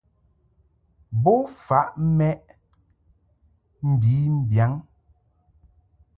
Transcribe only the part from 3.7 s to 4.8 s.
mbi mbiyaŋ.